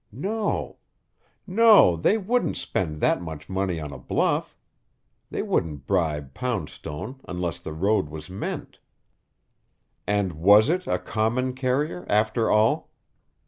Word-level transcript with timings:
No 0.11 0.77
no, 1.45 1.95
they 1.95 2.17
wouldn't 2.17 2.57
spend 2.57 3.01
that 3.01 3.21
much 3.21 3.47
money 3.47 3.79
on 3.79 3.93
a 3.93 3.99
bluff; 3.99 4.57
they 5.29 5.43
wouldn't 5.43 5.85
bribe 5.85 6.33
Poundstone 6.33 7.21
unless 7.27 7.59
the 7.59 7.71
road 7.73 8.09
was 8.09 8.27
meant. 8.27 8.79
And 10.07 10.31
was 10.33 10.69
it 10.69 10.87
a 10.87 10.97
common 10.97 11.53
carrier, 11.53 12.07
after 12.09 12.49
all? 12.49 12.89